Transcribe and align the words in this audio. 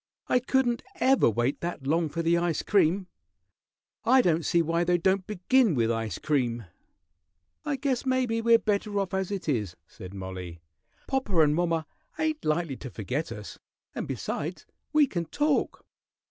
I 0.27 0.39
couldn't 0.39 0.81
ever 0.95 1.29
wait 1.29 1.61
that 1.61 1.85
long 1.85 2.09
for 2.09 2.23
the 2.23 2.35
ice 2.35 2.63
cream. 2.63 3.05
I 4.03 4.23
don't 4.23 4.43
see 4.43 4.63
why 4.63 4.83
they 4.83 4.97
don't 4.97 5.27
begin 5.27 5.75
with 5.75 5.91
ice 5.91 6.17
cream." 6.17 6.65
"I 7.65 7.75
guess 7.75 8.03
maybe 8.03 8.41
we're 8.41 8.57
better 8.57 8.99
off 8.99 9.13
as 9.13 9.29
it 9.29 9.47
is," 9.47 9.75
said 9.85 10.15
Mollie. 10.15 10.59
"Popper 11.07 11.43
and 11.43 11.53
mommer 11.53 11.85
ain't 12.17 12.43
likely 12.43 12.77
to 12.77 12.89
forget 12.89 13.31
us, 13.31 13.59
and, 13.93 14.07
besides, 14.07 14.65
we 14.91 15.05
can 15.05 15.25
talk." 15.25 15.85